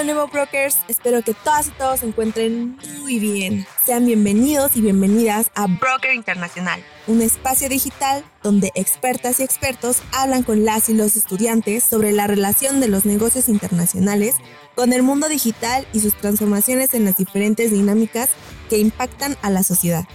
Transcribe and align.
de 0.00 0.14
nuevo, 0.14 0.28
brokers. 0.28 0.78
Espero 0.88 1.20
que 1.20 1.34
todas 1.34 1.68
y 1.68 1.70
todos 1.72 2.00
se 2.00 2.06
encuentren 2.06 2.78
muy 3.00 3.18
bien. 3.18 3.66
Sean 3.84 4.06
bienvenidos 4.06 4.74
y 4.74 4.80
bienvenidas 4.80 5.50
a 5.54 5.66
Broker 5.66 6.14
Internacional, 6.14 6.82
un 7.06 7.20
espacio 7.20 7.68
digital 7.68 8.24
donde 8.42 8.72
expertas 8.74 9.40
y 9.40 9.42
expertos 9.42 10.02
hablan 10.12 10.42
con 10.42 10.64
las 10.64 10.88
y 10.88 10.94
los 10.94 11.16
estudiantes 11.16 11.84
sobre 11.84 12.12
la 12.12 12.26
relación 12.26 12.80
de 12.80 12.88
los 12.88 13.04
negocios 13.04 13.50
internacionales 13.50 14.36
con 14.74 14.94
el 14.94 15.02
mundo 15.02 15.28
digital 15.28 15.86
y 15.92 16.00
sus 16.00 16.14
transformaciones 16.14 16.94
en 16.94 17.04
las 17.04 17.18
diferentes 17.18 17.70
dinámicas 17.70 18.30
que 18.70 18.78
impactan 18.78 19.36
a 19.42 19.50
la 19.50 19.62
sociedad. 19.62 20.06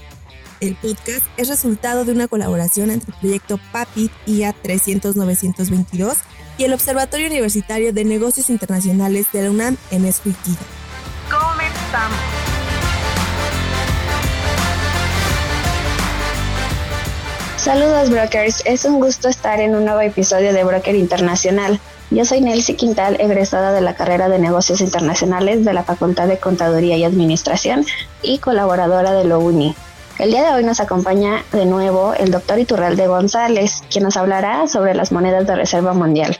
El 0.62 0.76
podcast 0.78 1.28
es 1.38 1.48
resultado 1.48 2.06
de 2.06 2.12
una 2.12 2.28
colaboración 2.28 2.90
entre 2.90 3.12
el 3.12 3.20
proyecto 3.20 3.60
PAPIT 3.72 4.12
IA 4.26 4.54
300 4.54 5.16
922 5.16 6.18
y 6.58 6.64
el 6.64 6.74
Observatorio 6.74 7.28
Universitario 7.28 7.94
de 7.94 8.06
Negocios 8.06 8.50
Internacionales 8.50 9.28
de 9.34 9.44
la 9.44 9.52
UNAM 9.52 9.78
en 9.92 10.06
Escuiquilla. 10.06 10.58
Comenzamos. 11.30 12.18
Saludos 17.58 18.12
brokers, 18.12 18.62
es 18.66 18.86
un 18.86 19.00
gusto 19.00 19.28
estar 19.28 19.60
en 19.60 19.76
un 19.76 19.86
nuevo 19.86 20.02
episodio 20.02 20.54
de 20.54 20.64
Broker 20.64 20.94
Internacional. 20.94 21.80
Yo 22.12 22.24
soy 22.24 22.42
Nelcy 22.42 22.76
Quintal, 22.76 23.20
egresada 23.20 23.72
de 23.72 23.82
la 23.82 23.96
carrera 23.96 24.30
de 24.30 24.38
Negocios 24.38 24.82
Internacionales 24.82 25.66
de 25.66 25.74
la 25.74 25.84
Facultad 25.84 26.28
de 26.28 26.38
Contaduría 26.38 26.96
y 26.96 27.04
Administración 27.04 27.84
y 28.22 28.38
colaboradora 28.38 29.14
de 29.14 29.24
lo 29.24 29.40
UNI. 29.40 29.76
El 30.20 30.30
día 30.30 30.44
de 30.44 30.54
hoy 30.54 30.64
nos 30.64 30.80
acompaña 30.80 31.44
de 31.52 31.66
nuevo 31.66 32.14
el 32.14 32.32
doctor 32.32 32.60
Iturralde 32.60 33.08
González, 33.08 33.82
quien 33.92 34.04
nos 34.04 34.16
hablará 34.16 34.68
sobre 34.68 34.94
las 34.94 35.12
monedas 35.12 35.48
de 35.48 35.56
reserva 35.56 35.94
mundial. 35.94 36.38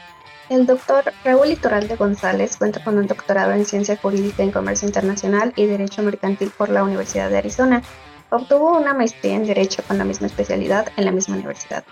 El 0.48 0.64
doctor 0.64 1.12
Raúl 1.24 1.50
Iturralde 1.50 1.96
González 1.96 2.56
cuenta 2.56 2.82
con 2.84 2.98
un 2.98 3.08
doctorado 3.08 3.50
en 3.50 3.64
Ciencia 3.64 3.96
Jurídica 3.96 4.44
en 4.44 4.52
Comercio 4.52 4.86
Internacional 4.86 5.52
y 5.56 5.66
Derecho 5.66 6.04
Mercantil 6.04 6.52
por 6.56 6.68
la 6.68 6.84
Universidad 6.84 7.30
de 7.30 7.38
Arizona. 7.38 7.82
Obtuvo 8.30 8.78
una 8.78 8.94
maestría 8.94 9.34
en 9.34 9.44
Derecho 9.44 9.82
con 9.88 9.98
la 9.98 10.04
misma 10.04 10.28
especialidad 10.28 10.86
en 10.96 11.04
la 11.04 11.10
misma 11.10 11.34
universidad. 11.34 11.82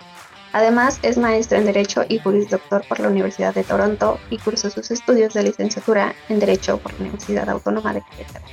Además, 0.53 0.99
es 1.01 1.17
maestro 1.17 1.57
en 1.57 1.65
Derecho 1.65 2.05
y 2.07 2.19
jurisdoctor 2.19 2.87
por 2.87 3.01
la 3.01 3.09
Universidad 3.09 3.53
de 3.53 3.65
Toronto 3.65 4.21
y 4.29 4.37
cursó 4.37 4.69
sus 4.69 4.89
estudios 4.89 5.33
de 5.33 5.43
licenciatura 5.43 6.15
en 6.29 6.39
Derecho 6.39 6.77
por 6.77 6.93
la 6.93 6.99
Universidad 7.01 7.49
Autónoma 7.49 7.93
de 7.93 8.03
Querétaro. 8.09 8.45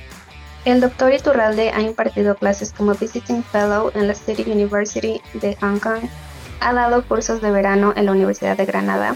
El 0.65 0.81
doctor 0.81 1.13
Iturralde 1.13 1.71
ha 1.71 1.79
impartido 1.79 2.35
clases 2.35 2.73
como 2.73 2.93
Visiting 2.93 3.41
Fellow 3.41 3.89
en 3.95 4.09
la 4.09 4.15
City 4.15 4.43
University 4.51 5.21
de 5.35 5.55
Hong 5.61 5.79
Kong, 5.79 6.09
ha 6.59 6.73
dado 6.73 7.05
cursos 7.05 7.41
de 7.41 7.51
verano 7.51 7.93
en 7.95 8.05
la 8.05 8.11
Universidad 8.11 8.57
de 8.57 8.65
Granada 8.65 9.15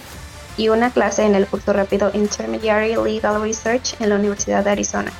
y 0.58 0.70
una 0.70 0.92
clase 0.92 1.24
en 1.24 1.36
el 1.36 1.48
curso 1.48 1.72
rápido 1.72 2.12
Intermediary 2.14 2.96
Legal 2.96 3.42
Research 3.42 3.96
en 4.02 4.10
la 4.10 4.16
Universidad 4.16 4.64
de 4.64 4.72
Arizona. 4.72 5.14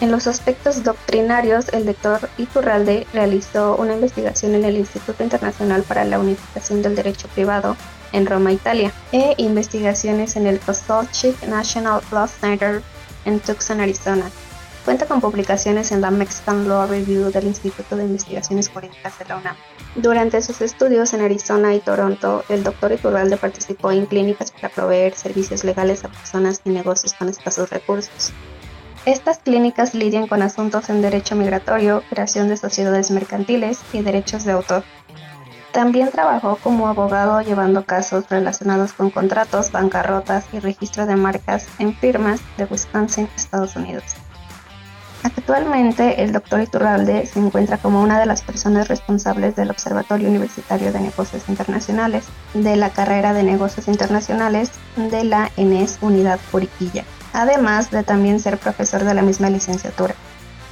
En 0.00 0.10
los 0.10 0.26
aspectos 0.26 0.82
doctrinarios, 0.82 1.68
el 1.68 1.86
doctor 1.86 2.28
Iturralde 2.36 3.06
realizó 3.12 3.76
una 3.76 3.94
investigación 3.94 4.56
en 4.56 4.64
el 4.64 4.76
Instituto 4.76 5.22
Internacional 5.22 5.84
para 5.84 6.04
la 6.04 6.18
Unificación 6.18 6.82
del 6.82 6.96
Derecho 6.96 7.28
Privado 7.28 7.76
en 8.10 8.26
Roma, 8.26 8.52
Italia, 8.52 8.92
e 9.12 9.34
investigaciones 9.38 10.34
en 10.34 10.48
el 10.48 10.58
Consulship 10.58 11.36
National 11.46 12.02
Law 12.10 12.26
Center 12.26 12.82
en 13.24 13.38
Tucson, 13.38 13.80
Arizona. 13.80 14.24
Cuenta 14.84 15.06
con 15.06 15.20
publicaciones 15.20 15.92
en 15.92 16.00
la 16.00 16.10
Mexican 16.10 16.68
Law 16.68 16.88
Review 16.88 17.30
del 17.30 17.46
Instituto 17.46 17.94
de 17.96 18.04
Investigaciones 18.04 18.68
Jurídicas 18.68 19.16
de 19.16 19.26
la 19.26 19.36
UNAM. 19.36 19.54
Durante 19.94 20.42
sus 20.42 20.60
estudios 20.60 21.14
en 21.14 21.20
Arizona 21.20 21.72
y 21.72 21.78
Toronto, 21.78 22.44
el 22.48 22.64
doctor 22.64 22.90
Iturralde 22.90 23.36
participó 23.36 23.92
en 23.92 24.06
clínicas 24.06 24.50
para 24.50 24.70
proveer 24.70 25.14
servicios 25.14 25.62
legales 25.62 26.04
a 26.04 26.08
personas 26.08 26.62
y 26.64 26.70
negocios 26.70 27.14
con 27.14 27.28
escasos 27.28 27.70
recursos. 27.70 28.32
Estas 29.06 29.38
clínicas 29.38 29.94
lidian 29.94 30.26
con 30.26 30.42
asuntos 30.42 30.90
en 30.90 31.00
derecho 31.00 31.36
migratorio, 31.36 32.02
creación 32.10 32.48
de 32.48 32.56
sociedades 32.56 33.12
mercantiles 33.12 33.80
y 33.92 34.02
derechos 34.02 34.44
de 34.44 34.52
autor. 34.52 34.82
También 35.72 36.10
trabajó 36.10 36.56
como 36.56 36.88
abogado 36.88 37.40
llevando 37.40 37.84
casos 37.84 38.28
relacionados 38.28 38.92
con 38.92 39.10
contratos, 39.10 39.70
bancarrotas 39.70 40.46
y 40.52 40.58
registro 40.58 41.06
de 41.06 41.14
marcas 41.14 41.68
en 41.78 41.94
firmas 41.94 42.40
de 42.56 42.64
Wisconsin, 42.64 43.28
Estados 43.36 43.76
Unidos. 43.76 44.04
Actualmente, 45.24 46.22
el 46.24 46.32
doctor 46.32 46.60
Iturralde 46.60 47.26
se 47.26 47.38
encuentra 47.38 47.78
como 47.78 48.02
una 48.02 48.18
de 48.18 48.26
las 48.26 48.42
personas 48.42 48.88
responsables 48.88 49.54
del 49.54 49.70
Observatorio 49.70 50.28
Universitario 50.28 50.92
de 50.92 50.98
Negocios 51.00 51.48
Internacionales 51.48 52.24
de 52.54 52.74
la 52.74 52.90
carrera 52.90 53.32
de 53.32 53.44
Negocios 53.44 53.86
Internacionales 53.86 54.72
de 54.96 55.22
la 55.22 55.50
ENES 55.56 55.98
Unidad 56.00 56.40
Puriquilla, 56.50 57.04
además 57.32 57.92
de 57.92 58.02
también 58.02 58.40
ser 58.40 58.58
profesor 58.58 59.04
de 59.04 59.14
la 59.14 59.22
misma 59.22 59.48
licenciatura. 59.48 60.14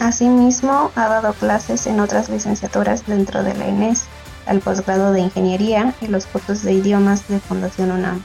Asimismo, 0.01 0.91
ha 0.97 1.09
dado 1.09 1.33
clases 1.35 1.87
en 1.87 2.01
otras 2.01 2.29
licenciaturas 2.29 3.07
dentro 3.07 3.45
de 3.45 3.55
la 3.55 3.69
ENES, 3.69 4.07
al 4.47 4.61
posgrado 4.61 5.13
de 5.13 5.21
Ingeniería 5.21 5.95
y 6.01 6.09
los 6.09 6.27
cursos 6.27 6.63
de 6.63 6.73
idiomas 6.73 7.29
de 7.29 7.39
Fundación 7.39 7.93
UNAM. 7.93 8.21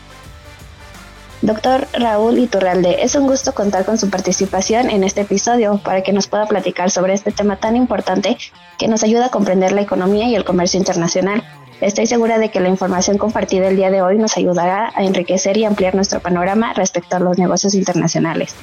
Doctor 1.41 1.87
Raúl 1.93 2.39
Iturralde, 2.39 3.03
es 3.03 3.15
un 3.15 3.27
gusto 3.27 3.53
contar 3.53 3.85
con 3.85 3.97
su 3.97 4.09
participación 4.09 4.89
en 4.89 5.03
este 5.03 5.21
episodio 5.21 5.79
para 5.83 6.01
que 6.01 6.13
nos 6.13 6.27
pueda 6.27 6.47
platicar 6.47 6.89
sobre 6.89 7.13
este 7.13 7.31
tema 7.31 7.57
tan 7.57 7.75
importante 7.75 8.37
que 8.79 8.87
nos 8.87 9.03
ayuda 9.03 9.27
a 9.27 9.29
comprender 9.29 9.71
la 9.73 9.81
economía 9.81 10.27
y 10.27 10.35
el 10.35 10.45
comercio 10.45 10.79
internacional. 10.79 11.43
Estoy 11.81 12.07
segura 12.07 12.39
de 12.39 12.49
que 12.49 12.61
la 12.61 12.69
información 12.69 13.17
compartida 13.17 13.67
el 13.67 13.75
día 13.75 13.91
de 13.91 14.01
hoy 14.01 14.17
nos 14.17 14.37
ayudará 14.37 14.91
a 14.95 15.03
enriquecer 15.03 15.57
y 15.57 15.65
ampliar 15.65 15.93
nuestro 15.93 16.21
panorama 16.21 16.73
respecto 16.73 17.17
a 17.17 17.19
los 17.19 17.37
negocios 17.37 17.75
internacionales. 17.75 18.55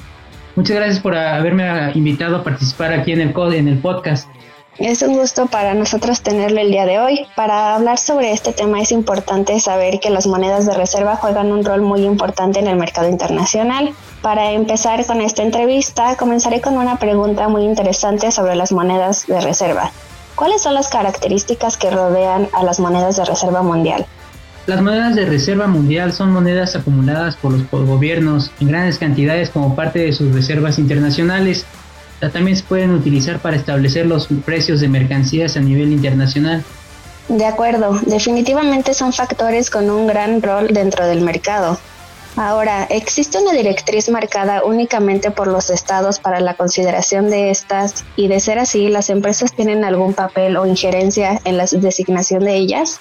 Muchas 0.55 0.75
gracias 0.75 0.99
por 0.99 1.15
haberme 1.15 1.91
invitado 1.93 2.37
a 2.37 2.43
participar 2.43 2.91
aquí 2.93 3.11
en 3.11 3.21
el, 3.21 3.33
en 3.53 3.67
el 3.67 3.77
podcast. 3.77 4.27
Es 4.79 5.03
un 5.03 5.13
gusto 5.13 5.45
para 5.45 5.75
nosotros 5.75 6.21
tenerlo 6.21 6.59
el 6.59 6.71
día 6.71 6.87
de 6.87 6.99
hoy. 6.99 7.27
Para 7.35 7.75
hablar 7.75 7.99
sobre 7.99 8.31
este 8.31 8.53
tema 8.53 8.81
es 8.81 8.91
importante 8.91 9.59
saber 9.59 9.99
que 9.99 10.09
las 10.09 10.25
monedas 10.25 10.65
de 10.65 10.73
reserva 10.73 11.15
juegan 11.15 11.51
un 11.51 11.63
rol 11.63 11.81
muy 11.81 12.03
importante 12.03 12.59
en 12.59 12.67
el 12.67 12.75
mercado 12.75 13.07
internacional. 13.07 13.93
Para 14.23 14.51
empezar 14.51 15.05
con 15.05 15.21
esta 15.21 15.43
entrevista, 15.43 16.15
comenzaré 16.17 16.59
con 16.59 16.75
una 16.75 16.97
pregunta 16.97 17.47
muy 17.49 17.65
interesante 17.65 18.31
sobre 18.31 18.55
las 18.55 18.71
monedas 18.71 19.27
de 19.27 19.39
reserva. 19.41 19.91
¿Cuáles 20.33 20.63
son 20.63 20.73
las 20.73 20.87
características 20.89 21.77
que 21.77 21.91
rodean 21.91 22.47
a 22.53 22.63
las 22.63 22.79
monedas 22.79 23.17
de 23.17 23.25
reserva 23.25 23.61
mundial? 23.61 24.07
Las 24.65 24.81
monedas 24.81 25.13
de 25.15 25.25
reserva 25.25 25.67
mundial 25.67 26.13
son 26.13 26.31
monedas 26.31 26.75
acumuladas 26.75 27.35
por 27.35 27.51
los 27.51 27.69
gobiernos 27.69 28.49
en 28.59 28.69
grandes 28.69 28.97
cantidades 28.97 29.51
como 29.51 29.75
parte 29.75 29.99
de 29.99 30.13
sus 30.13 30.33
reservas 30.33 30.79
internacionales 30.79 31.67
también 32.19 32.55
se 32.55 32.63
pueden 32.63 32.91
utilizar 32.91 33.39
para 33.39 33.55
establecer 33.55 34.05
los 34.05 34.27
precios 34.45 34.79
de 34.79 34.87
mercancías 34.87 35.57
a 35.57 35.59
nivel 35.59 35.91
internacional. 35.91 36.63
De 37.29 37.45
acuerdo, 37.45 37.99
definitivamente 38.05 38.93
son 38.93 39.13
factores 39.13 39.69
con 39.69 39.89
un 39.89 40.07
gran 40.07 40.41
rol 40.41 40.67
dentro 40.67 41.05
del 41.05 41.21
mercado. 41.21 41.79
Ahora, 42.35 42.85
¿existe 42.89 43.37
una 43.37 43.53
directriz 43.53 44.09
marcada 44.09 44.63
únicamente 44.63 45.29
por 45.29 45.47
los 45.47 45.69
estados 45.69 46.19
para 46.19 46.39
la 46.39 46.55
consideración 46.55 47.29
de 47.29 47.51
estas 47.51 48.03
y 48.15 48.27
de 48.27 48.39
ser 48.39 48.57
así, 48.57 48.89
las 48.89 49.09
empresas 49.09 49.53
tienen 49.53 49.83
algún 49.83 50.13
papel 50.13 50.57
o 50.57 50.65
injerencia 50.65 51.39
en 51.45 51.57
la 51.57 51.65
designación 51.65 52.43
de 52.43 52.55
ellas? 52.55 52.99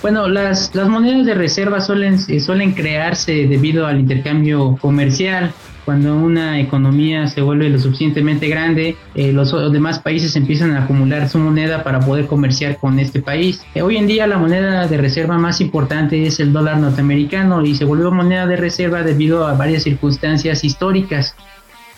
Bueno, 0.00 0.26
las, 0.26 0.74
las 0.74 0.88
monedas 0.88 1.26
de 1.26 1.34
reserva 1.34 1.80
suelen, 1.80 2.18
suelen 2.18 2.72
crearse 2.72 3.32
debido 3.46 3.86
al 3.86 4.00
intercambio 4.00 4.76
comercial 4.80 5.52
cuando 5.84 6.16
una 6.16 6.60
economía 6.60 7.26
se 7.26 7.40
vuelve 7.40 7.68
lo 7.68 7.78
suficientemente 7.78 8.48
grande, 8.48 8.96
eh, 9.14 9.32
los, 9.32 9.52
demás 9.72 9.98
países 9.98 10.34
empiezan 10.36 10.72
a 10.72 10.84
acumular 10.84 11.28
su 11.28 11.38
moneda 11.38 11.82
para 11.82 12.00
poder 12.00 12.26
comerciar 12.26 12.76
con 12.76 12.98
este 12.98 13.20
país. 13.20 13.62
Eh, 13.74 13.82
hoy 13.82 13.96
en 13.96 14.06
día 14.06 14.26
la 14.26 14.38
moneda 14.38 14.86
de 14.86 14.96
reserva 14.96 15.38
más 15.38 15.60
importante 15.60 16.24
es 16.26 16.38
el 16.40 16.52
dólar 16.52 16.78
norteamericano 16.78 17.64
y 17.64 17.74
se 17.74 17.84
volvió 17.84 18.10
moneda 18.12 18.46
de 18.46 18.56
reserva 18.56 19.02
debido 19.02 19.46
a 19.46 19.54
varias 19.54 19.82
circunstancias 19.82 20.62
históricas. 20.64 21.34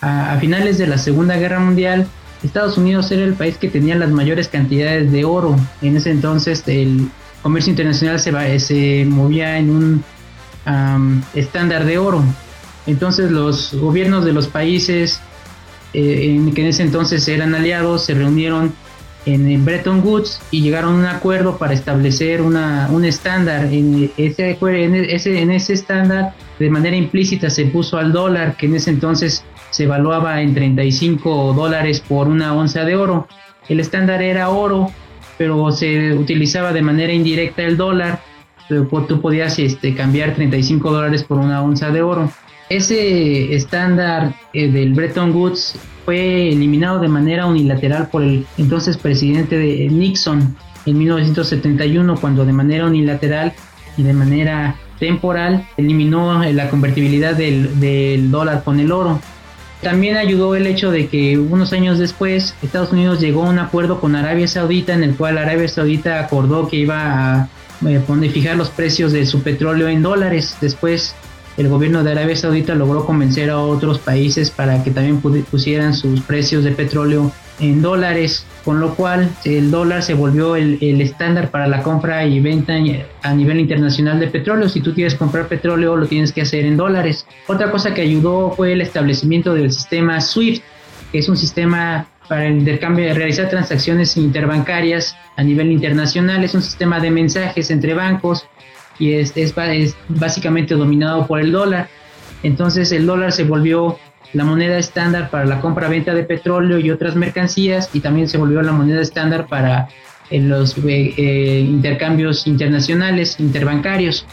A, 0.01 0.37
finales 0.39 0.77
de 0.77 0.87
la 0.87 0.97
Segunda 0.97 1.37
Guerra 1.37 1.59
Mundial, 1.59 2.07
Estados 2.43 2.77
Unidos 2.77 3.11
era 3.11 3.23
el 3.23 3.33
país 3.33 3.57
que 3.57 3.69
tenía 3.69 3.95
las 3.95 4.09
mayores 4.09 4.47
cantidades 4.47 5.11
de 5.11 5.25
oro. 5.25 5.55
En 5.81 5.95
ese 5.95 6.11
entonces 6.11 6.63
el 6.67 7.07
comercio 7.41 7.71
internacional 7.71 8.19
se, 8.19 8.59
se 8.59 9.05
movía 9.05 9.57
en 9.57 9.69
un 9.69 10.03
estándar 11.35 11.85
de 11.85 11.99
oro. 11.99 12.23
Entonces 12.87 13.31
los 13.31 13.73
gobiernos 13.73 14.25
de 14.25 14.33
los 14.33 14.47
países 14.47 15.19
eh, 15.93 16.35
en 16.35 16.53
que 16.53 16.61
en 16.61 16.67
ese 16.67 16.83
entonces 16.83 17.27
eran 17.27 17.55
aliados 17.55 18.05
se 18.05 18.13
reunieron 18.13 18.73
en 19.25 19.65
Bretton 19.65 20.01
Woods 20.03 20.39
y 20.51 20.61
llegaron 20.61 20.93
a 20.93 20.97
un 20.97 21.05
acuerdo 21.05 21.57
para 21.57 21.73
establecer 21.73 22.41
una, 22.41 22.87
un 22.91 23.05
estándar. 23.05 23.65
En 23.65 24.11
ese, 24.17 24.57
en, 24.61 24.95
ese, 24.95 25.41
en 25.41 25.51
ese 25.51 25.73
estándar, 25.73 26.35
de 26.59 26.69
manera 26.69 26.95
implícita, 26.95 27.49
se 27.49 27.65
puso 27.65 27.97
al 27.97 28.11
dólar, 28.11 28.55
que 28.55 28.67
en 28.67 28.75
ese 28.75 28.91
entonces 28.91 29.43
se 29.71 29.85
evaluaba 29.85 30.41
en 30.41 30.53
35 30.53 31.53
dólares 31.53 32.01
por 32.07 32.27
una 32.27 32.53
onza 32.53 32.85
de 32.85 32.95
oro. 32.95 33.27
El 33.67 33.79
estándar 33.79 34.21
era 34.21 34.49
oro, 34.49 34.91
pero 35.37 35.71
se 35.71 36.13
utilizaba 36.13 36.71
de 36.71 36.83
manera 36.83 37.11
indirecta 37.11 37.63
el 37.63 37.77
dólar. 37.77 38.21
Tú 38.67 39.21
podías 39.21 39.57
este, 39.59 39.95
cambiar 39.95 40.35
35 40.35 40.91
dólares 40.91 41.23
por 41.23 41.37
una 41.37 41.63
onza 41.63 41.89
de 41.89 42.01
oro. 42.03 42.31
Ese 42.69 43.53
estándar 43.53 44.35
eh, 44.53 44.71
del 44.71 44.93
Bretton 44.93 45.35
Woods 45.35 45.75
fue 46.03 46.49
eliminado 46.49 46.99
de 46.99 47.07
manera 47.07 47.45
unilateral 47.45 48.09
por 48.09 48.23
el 48.23 48.45
entonces 48.57 48.97
presidente 48.97 49.57
de 49.57 49.87
Nixon 49.89 50.55
en 50.85 50.97
1971, 50.97 52.15
cuando 52.19 52.45
de 52.45 52.53
manera 52.53 52.85
unilateral 52.85 53.53
y 53.97 54.03
de 54.03 54.13
manera 54.13 54.75
temporal 54.99 55.67
eliminó 55.77 56.43
la 56.43 56.69
convertibilidad 56.69 57.35
del, 57.35 58.31
dólar 58.31 58.63
con 58.63 58.79
el 58.79 58.91
oro. 58.91 59.19
También 59.81 60.17
ayudó 60.17 60.55
el 60.55 60.67
hecho 60.67 60.89
de 60.89 61.07
que 61.07 61.37
unos 61.37 61.73
años 61.73 61.99
después 61.99 62.55
Estados 62.63 62.91
Unidos 62.91 63.19
llegó 63.19 63.43
a 63.43 63.49
un 63.49 63.59
acuerdo 63.59 63.99
con 63.99 64.15
Arabia 64.15 64.47
Saudita 64.47 64.93
en 64.93 65.03
el 65.03 65.15
cual 65.15 65.37
Arabia 65.37 65.67
Saudita 65.67 66.19
acordó 66.19 66.67
que 66.67 66.77
iba 66.77 67.41
a 67.41 67.49
eh, 67.87 68.29
fijar 68.33 68.55
los 68.55 68.69
precios 68.69 69.11
de 69.11 69.25
su 69.25 69.43
petróleo 69.43 69.87
en 69.89 70.01
dólares. 70.01 70.57
Después 70.61 71.13
el 71.57 71.69
gobierno 71.69 72.03
de 72.03 72.11
Arabia 72.11 72.35
Saudita 72.35 72.75
logró 72.75 73.05
convencer 73.05 73.49
a 73.49 73.59
otros 73.59 73.99
países 73.99 74.51
para 74.51 74.83
que 74.83 74.91
también 74.91 75.21
pusieran 75.21 75.93
sus 75.93 76.21
precios 76.21 76.63
de 76.63 76.71
petróleo 76.71 77.31
en 77.59 77.81
dólares, 77.81 78.45
con 78.65 78.81
lo 78.81 78.95
cual 78.95 79.29
el 79.45 79.71
dólar 79.71 80.03
se 80.03 80.13
volvió 80.13 80.57
el, 80.57 81.01
estándar 81.01 81.51
para 81.51 81.67
la 81.67 81.81
compra 81.81 82.25
y 82.25 82.41
venta 82.41 82.73
a 83.23 83.33
nivel 83.33 83.59
internacional 83.59 84.19
de 84.19 84.27
petróleo. 84.27 84.67
Si 84.67 84.81
tú 84.81 84.93
quieres 84.93 85.15
comprar 85.15 85.47
petróleo, 85.47 85.95
lo 85.95 86.07
tienes 86.07 86.33
que 86.33 86.41
hacer 86.41 86.65
en 86.65 86.75
dólares. 86.75 87.25
Otra 87.47 87.71
cosa 87.71 87.93
que 87.93 88.01
ayudó 88.01 88.51
fue 88.51 88.73
el 88.73 88.81
establecimiento 88.81 89.53
del 89.53 89.71
sistema 89.71 90.19
SWIFT, 90.19 90.61
que 91.11 91.19
es 91.19 91.29
un 91.29 91.37
sistema 91.37 92.07
para 92.27 92.47
el 92.47 92.57
intercambio 92.57 93.05
de 93.05 93.13
realizar 93.13 93.49
transacciones 93.49 94.17
interbancarias 94.17 95.15
a 95.37 95.43
nivel 95.43 95.71
internacional. 95.71 96.43
Es 96.43 96.55
un 96.55 96.61
sistema 96.61 96.99
de 96.99 97.11
mensajes 97.11 97.69
entre 97.71 97.93
bancos 97.93 98.45
y 98.99 99.13
es, 99.13 99.35
es, 99.35 99.53
básicamente 100.07 100.75
dominado 100.75 101.27
por 101.27 101.39
el 101.39 101.51
dólar. 101.51 101.89
Entonces 102.43 102.91
el 102.91 103.05
dólar 103.05 103.31
se 103.31 103.43
volvió 103.43 103.97
la 104.33 104.43
moneda 104.43 104.77
estándar 104.77 105.29
para 105.29 105.45
la 105.45 105.61
compra-venta 105.61 106.13
de 106.13 106.23
petróleo 106.23 106.79
y 106.79 106.91
otras 106.91 107.15
mercancías 107.15 107.89
y 107.93 108.01
también 108.01 108.27
se 108.27 108.37
volvió 108.37 108.61
la 108.61 108.71
moneda 108.71 109.01
estándar 109.01 109.47
para 109.47 109.87
eh, 110.29 110.39
los 110.39 110.77
eh, 110.77 111.13
eh, 111.17 111.65
intercambios 111.67 112.45
internacionales, 112.47 113.39
interbancarios. 113.39 114.25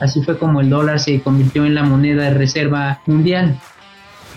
Así 0.00 0.22
fue 0.22 0.38
como 0.38 0.60
el 0.60 0.70
dólar 0.70 0.98
se 0.98 1.20
convirtió 1.20 1.64
en 1.64 1.74
la 1.74 1.82
moneda 1.82 2.24
de 2.24 2.30
reserva 2.30 3.00
mundial. 3.06 3.60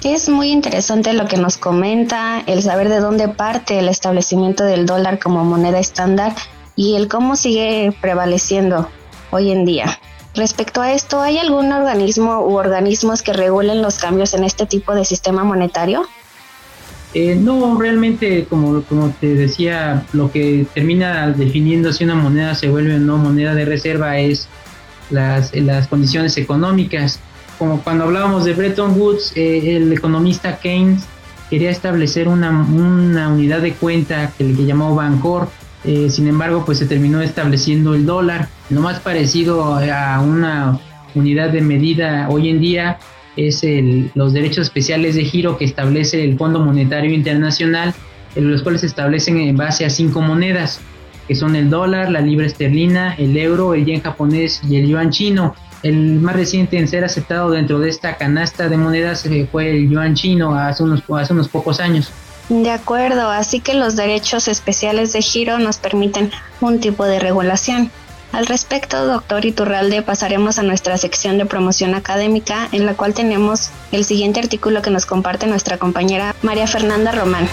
Es 0.03 0.29
muy 0.29 0.51
interesante 0.51 1.13
lo 1.13 1.25
que 1.25 1.37
nos 1.37 1.57
comenta, 1.57 2.43
el 2.45 2.61
saber 2.61 2.87
de 2.87 2.99
dónde 2.99 3.27
parte 3.29 3.79
el 3.79 3.89
establecimiento 3.89 4.63
del 4.63 4.85
dólar 4.85 5.17
como 5.17 5.43
moneda 5.43 5.79
estándar 5.79 6.33
y 6.75 6.95
el 6.95 7.07
cómo 7.07 7.35
sigue 7.35 7.91
prevaleciendo 7.99 8.87
hoy 9.31 9.51
en 9.51 9.65
día. 9.65 9.99
Respecto 10.35 10.81
a 10.81 10.93
esto, 10.93 11.19
¿hay 11.19 11.39
algún 11.39 11.71
organismo 11.71 12.41
u 12.41 12.57
organismos 12.57 13.21
que 13.21 13.33
regulen 13.33 13.81
los 13.81 13.97
cambios 13.97 14.33
en 14.33 14.43
este 14.43 14.65
tipo 14.65 14.93
de 14.93 15.03
sistema 15.03 15.43
monetario? 15.43 16.07
Eh, 17.13 17.35
no, 17.35 17.79
realmente, 17.79 18.45
como, 18.45 18.83
te 19.19 19.33
decía, 19.33 20.05
lo 20.13 20.31
que 20.31 20.67
termina 20.73 21.31
definiendo 21.31 21.91
si 21.91 22.03
una 22.03 22.15
moneda 22.15 22.53
se 22.53 22.69
vuelve 22.69 22.95
o 22.95 22.99
no 22.99 23.17
moneda 23.17 23.55
de 23.55 23.65
reserva 23.65 24.19
es 24.19 24.47
las, 25.09 25.55
las 25.55 25.87
condiciones 25.87 26.37
económicas. 26.37 27.19
Como 27.57 27.81
cuando 27.81 28.03
hablábamos 28.03 28.45
de 28.45 28.53
Bretton 28.53 28.99
Woods, 28.99 29.31
eh, 29.35 29.77
el 29.77 29.91
economista 29.91 30.59
Keynes 30.59 31.03
quería 31.49 31.71
establecer 31.71 32.27
una, 32.27 32.51
una 32.51 33.29
unidad 33.29 33.61
de 33.61 33.73
cuenta 33.73 34.31
que 34.37 34.43
le 34.43 34.65
llamó 34.65 34.93
Bancor, 34.93 35.49
eh, 35.83 36.09
sin 36.09 36.27
embargo, 36.27 36.63
pues 36.65 36.79
se 36.79 36.85
terminó 36.85 37.21
estableciendo 37.21 37.93
el 37.93 38.05
dólar. 38.05 38.49
Lo 38.69 38.81
más 38.81 38.99
parecido 38.99 39.75
a 39.75 40.19
una 40.21 40.79
unidad 41.15 41.49
de 41.49 41.61
medida 41.61 42.27
hoy 42.29 42.49
en 42.49 42.59
día 42.59 42.99
es 43.35 43.63
el, 43.63 44.11
los 44.15 44.33
derechos 44.33 44.67
especiales 44.67 45.15
de 45.15 45.23
giro 45.23 45.57
que 45.57 45.65
establece 45.65 46.23
el 46.23 46.37
Fondo 46.37 46.59
Monetario 46.59 47.13
Internacional, 47.13 47.93
en 48.35 48.51
los 48.51 48.63
cuales 48.63 48.81
se 48.81 48.87
establecen 48.87 49.37
en 49.37 49.55
base 49.55 49.85
a 49.85 49.89
cinco 49.89 50.21
monedas, 50.21 50.81
que 51.27 51.35
son 51.35 51.55
el 51.55 51.69
dólar, 51.69 52.11
la 52.11 52.21
libra 52.21 52.45
esterlina, 52.45 53.13
el 53.15 53.37
euro, 53.37 53.73
el 53.73 53.85
yen 53.85 54.01
japonés 54.01 54.61
y 54.67 54.77
el 54.77 54.87
yuan 54.87 55.11
chino. 55.11 55.55
El 55.83 56.19
más 56.19 56.35
reciente 56.35 56.77
en 56.79 56.87
ser 56.87 57.03
aceptado 57.03 57.51
dentro 57.51 57.79
de 57.79 57.89
esta 57.89 58.17
canasta 58.17 58.67
de 58.67 58.77
monedas 58.77 59.25
eh, 59.27 59.47
fue 59.49 59.69
el 59.69 59.89
yuan 59.89 60.15
chino 60.15 60.55
hace 60.55 60.83
unos, 60.83 61.03
hace 61.09 61.33
unos 61.33 61.47
pocos 61.47 61.79
años. 61.79 62.11
De 62.49 62.71
acuerdo, 62.71 63.29
así 63.29 63.59
que 63.59 63.73
los 63.73 63.97
derechos 63.97 64.47
especiales 64.47 65.11
de 65.11 65.21
giro 65.21 65.59
nos 65.59 65.77
permiten 65.77 66.31
un 66.61 66.79
tipo 66.79 67.03
de 67.03 67.19
regulación. 67.19 67.91
Al 68.31 68.45
respecto, 68.45 69.05
doctor 69.05 69.45
Iturralde, 69.45 70.01
pasaremos 70.01 70.57
a 70.57 70.63
nuestra 70.63 70.97
sección 70.97 71.37
de 71.37 71.45
promoción 71.45 71.93
académica, 71.93 72.69
en 72.71 72.85
la 72.85 72.93
cual 72.93 73.13
tenemos 73.13 73.69
el 73.91 74.05
siguiente 74.05 74.39
artículo 74.39 74.81
que 74.81 74.91
nos 74.91 75.05
comparte 75.05 75.45
nuestra 75.45 75.77
compañera 75.77 76.35
María 76.41 76.67
Fernanda 76.67 77.11
Román. 77.11 77.49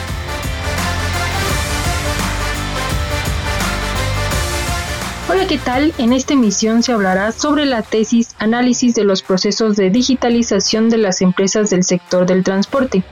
Hola, 5.29 5.49
¿qué 5.49 5.59
tal? 5.59 5.93
En 5.99 6.13
esta 6.13 6.35
emisión 6.35 6.85
se 6.85 6.93
hablará 6.93 7.33
sobre 7.33 7.67
la 7.67 7.83
tesis 7.83 8.37
Análisis 8.39 8.95
de 8.95 9.03
los 9.03 9.23
procesos 9.23 9.75
de 9.75 9.91
digitalización 9.91 10.89
de 10.89 10.99
las 10.99 11.21
empresas 11.23 11.71
del 11.71 11.83
sector 11.83 12.27
del 12.27 12.45
transporte, 12.45 13.03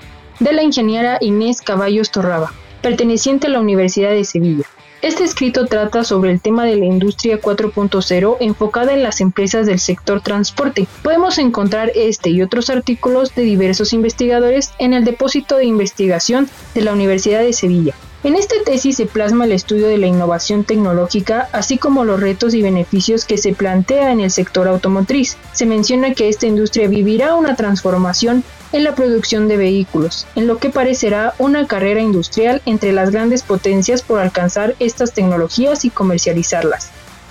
de 0.40 0.52
la 0.52 0.62
ingeniera 0.62 1.18
Inés 1.20 1.60
Caballos 1.60 2.10
Torraba, 2.10 2.52
perteneciente 2.80 3.46
a 3.46 3.50
la 3.50 3.60
Universidad 3.60 4.10
de 4.10 4.24
Sevilla. 4.24 4.64
Este 5.02 5.24
escrito 5.24 5.66
trata 5.66 6.04
sobre 6.04 6.30
el 6.30 6.40
tema 6.40 6.64
de 6.64 6.76
la 6.76 6.84
industria 6.84 7.40
4.0 7.40 8.36
enfocada 8.38 8.92
en 8.92 9.02
las 9.02 9.20
empresas 9.20 9.66
del 9.66 9.80
sector 9.80 10.20
transporte. 10.20 10.86
Podemos 11.02 11.38
encontrar 11.38 11.90
este 11.96 12.30
y 12.30 12.40
otros 12.40 12.70
artículos 12.70 13.34
de 13.34 13.42
diversos 13.42 13.92
investigadores 13.92 14.70
en 14.78 14.92
el 14.92 15.04
depósito 15.04 15.56
de 15.56 15.64
investigación 15.64 16.48
de 16.74 16.82
la 16.82 16.92
Universidad 16.92 17.40
de 17.40 17.52
Sevilla. 17.52 17.94
En 18.24 18.36
esta 18.36 18.54
tesis 18.64 18.98
se 18.98 19.06
plasma 19.06 19.46
el 19.46 19.52
estudio 19.52 19.88
de 19.88 19.98
la 19.98 20.06
innovación 20.06 20.62
tecnológica, 20.62 21.48
así 21.50 21.76
como 21.76 22.04
los 22.04 22.20
retos 22.20 22.54
y 22.54 22.62
beneficios 22.62 23.24
que 23.24 23.36
se 23.36 23.52
plantea 23.52 24.12
en 24.12 24.20
el 24.20 24.30
sector 24.30 24.68
automotriz. 24.68 25.36
Se 25.52 25.66
menciona 25.66 26.14
que 26.14 26.28
esta 26.28 26.46
industria 26.46 26.86
vivirá 26.86 27.34
una 27.34 27.56
transformación 27.56 28.44
en 28.72 28.84
la 28.84 28.94
producción 28.94 29.48
de 29.48 29.56
vehículos, 29.56 30.28
en 30.36 30.46
lo 30.46 30.58
que 30.58 30.70
parecerá 30.70 31.34
una 31.38 31.66
carrera 31.66 32.00
industrial 32.00 32.62
entre 32.64 32.92
las 32.92 33.10
grandes 33.10 33.42
potencias 33.42 34.02
por 34.02 34.20
alcanzar 34.20 34.76
estas 34.78 35.12
tecnologías 35.12 35.84
y 35.84 35.90
comercializarlas. 35.90 36.90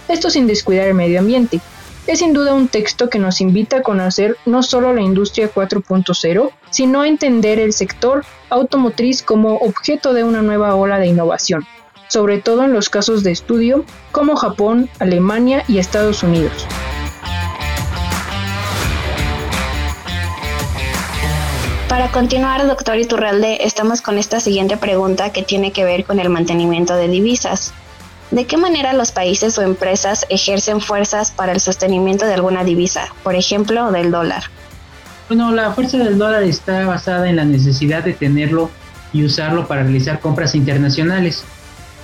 Esto 0.10 0.30
sin 0.30 0.46
descuidar 0.46 0.90
el 0.90 0.94
medio 0.94 1.20
ambiente, 1.20 1.62
es 2.08 2.20
sin 2.20 2.34
duda 2.34 2.54
un 2.54 2.68
texto 2.68 3.10
que 3.10 3.20
nos 3.20 3.42
invita 3.42 3.78
a 3.78 3.82
conocer 3.82 4.38
no 4.46 4.64
solo 4.64 4.94
la 4.94 5.02
industria 5.02 5.52
4.0, 5.54 6.52
sino 6.70 7.02
a 7.02 7.08
entender 7.08 7.60
el 7.60 7.74
sector 7.74 8.26
automotriz 8.50 9.22
como 9.22 9.56
objeto 9.58 10.14
de 10.14 10.24
una 10.24 10.42
nueva 10.42 10.76
ola 10.76 11.00
de 11.00 11.08
innovación, 11.08 11.66
sobre 12.08 12.40
todo 12.40 12.64
en 12.66 12.74
los 12.74 12.90
casos 12.90 13.24
de 13.24 13.32
estudio 13.32 13.86
como 14.12 14.36
Japón, 14.36 14.90
Alemania 15.00 15.64
y 15.68 15.78
Estados 15.78 16.24
Unidos. 16.24 16.66
Para 21.88 22.10
continuar, 22.10 22.66
doctor 22.68 22.98
Iturralde, 22.98 23.66
estamos 23.66 24.02
con 24.02 24.18
esta 24.18 24.40
siguiente 24.40 24.78
pregunta 24.78 25.34
que 25.34 25.44
tiene 25.44 25.74
que 25.74 25.84
ver 25.84 26.06
con 26.06 26.20
el 26.20 26.30
mantenimiento 26.30 26.96
de 26.96 27.10
divisas. 27.10 27.74
¿De 28.32 28.46
qué 28.46 28.56
manera 28.56 28.94
los 28.94 29.12
países 29.12 29.58
o 29.58 29.62
empresas 29.62 30.26
ejercen 30.30 30.80
fuerzas 30.80 31.32
para 31.32 31.52
el 31.52 31.60
sostenimiento 31.60 32.26
de 32.26 32.34
alguna 32.34 32.64
divisa, 32.64 33.14
por 33.24 33.36
ejemplo, 33.36 33.92
del 33.92 34.10
dólar? 34.10 34.44
Bueno, 35.28 35.52
la 35.52 35.72
fuerza 35.74 35.98
del 35.98 36.18
dólar 36.18 36.44
está 36.44 36.86
basada 36.86 37.30
en 37.30 37.36
la 37.36 37.44
necesidad 37.44 38.04
de 38.06 38.14
tenerlo 38.14 38.72
y 39.12 39.26
usarlo 39.26 39.68
para 39.68 39.84
realizar 39.84 40.22
compras 40.22 40.56
internacionales. 40.56 41.44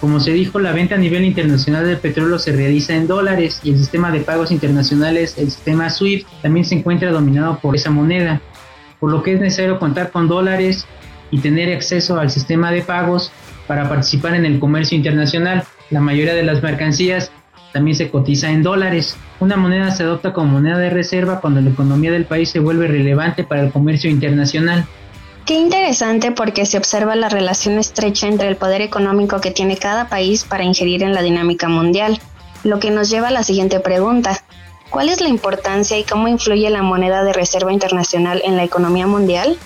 Como 0.01 0.19
se 0.19 0.31
dijo, 0.31 0.59
la 0.59 0.73
venta 0.73 0.95
a 0.95 0.97
nivel 0.97 1.23
internacional 1.23 1.85
del 1.85 1.97
petróleo 1.97 2.37
se 2.39 2.51
realiza 2.51 2.93
en 2.93 3.07
dólares 3.07 3.61
y 3.63 3.71
el 3.71 3.77
sistema 3.77 4.11
de 4.11 4.19
pagos 4.19 4.51
internacionales, 4.51 5.35
el 5.37 5.49
sistema 5.49 5.89
SWIFT, 5.89 6.27
también 6.41 6.65
se 6.65 6.75
encuentra 6.75 7.09
dominado 7.11 7.57
por 7.59 7.75
esa 7.75 7.89
moneda, 7.89 8.41
por 8.99 9.11
lo 9.11 9.23
que 9.23 9.33
es 9.33 9.39
necesario 9.39 9.79
contar 9.79 10.11
con 10.11 10.27
dólares 10.27 10.85
y 11.31 11.39
tener 11.39 11.73
acceso 11.73 12.19
al 12.19 12.29
sistema 12.29 12.69
de 12.71 12.81
pagos 12.81 13.31
para 13.65 13.87
participar 13.87 14.35
en 14.35 14.45
el 14.45 14.59
comercio 14.59 14.97
internacional. 14.97 15.63
La 15.89 16.01
mayoría 16.01 16.33
de 16.33 16.43
las 16.43 16.61
mercancías 16.61 17.31
también 17.71 17.95
se 17.95 18.09
cotiza 18.09 18.49
en 18.49 18.63
dólares. 18.63 19.15
Una 19.39 19.55
moneda 19.55 19.91
se 19.91 20.03
adopta 20.03 20.33
como 20.33 20.53
moneda 20.53 20.77
de 20.77 20.89
reserva 20.89 21.39
cuando 21.39 21.61
la 21.61 21.69
economía 21.69 22.11
del 22.11 22.25
país 22.25 22.49
se 22.49 22.59
vuelve 22.59 22.87
relevante 22.87 23.43
para 23.43 23.61
el 23.61 23.71
comercio 23.71 24.09
internacional. 24.09 24.85
Qué 25.45 25.53
interesante 25.53 26.31
porque 26.31 26.65
se 26.65 26.77
observa 26.77 27.15
la 27.15 27.29
relación 27.29 27.77
estrecha 27.77 28.27
entre 28.27 28.49
el 28.49 28.57
poder 28.57 28.81
económico 28.81 29.39
que 29.39 29.51
tiene 29.51 29.77
cada 29.77 30.09
país 30.09 30.43
para 30.43 30.63
ingerir 30.63 31.03
en 31.03 31.13
la 31.13 31.21
dinámica 31.21 31.69
mundial, 31.69 32.19
lo 32.65 32.79
que 32.79 32.91
nos 32.91 33.09
lleva 33.09 33.29
a 33.29 33.31
la 33.31 33.43
siguiente 33.43 33.79
pregunta. 33.79 34.43
¿Cuál 34.89 35.07
es 35.07 35.21
la 35.21 35.29
importancia 35.29 35.97
y 35.97 36.03
cómo 36.03 36.27
influye 36.27 36.69
la 36.69 36.81
moneda 36.81 37.23
de 37.23 37.31
reserva 37.31 37.71
internacional 37.71 38.41
en 38.43 38.57
la 38.57 38.63
economía 38.65 39.07
mundial? 39.07 39.57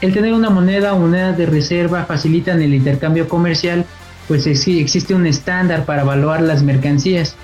El 0.00 0.12
tener 0.12 0.32
una 0.32 0.50
moneda 0.50 0.92
o 0.92 0.98
moneda 0.98 1.32
de 1.32 1.46
reserva 1.46 2.04
facilita 2.04 2.52
el 2.52 2.74
intercambio 2.74 3.28
comercial 3.28 3.84
pues 4.28 4.46
existe 4.46 5.14
un 5.14 5.26
estándar 5.26 5.84
para 5.84 6.02
evaluar 6.02 6.40
las 6.40 6.62
mercancías. 6.62 7.36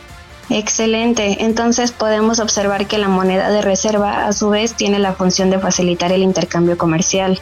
Excelente, 0.50 1.44
entonces 1.44 1.92
podemos 1.92 2.38
observar 2.38 2.86
que 2.86 2.98
la 2.98 3.08
moneda 3.08 3.50
de 3.50 3.62
reserva 3.62 4.26
a 4.26 4.32
su 4.32 4.50
vez 4.50 4.74
tiene 4.74 4.98
la 4.98 5.14
función 5.14 5.50
de 5.50 5.58
facilitar 5.58 6.12
el 6.12 6.22
intercambio 6.22 6.76
comercial. 6.76 7.38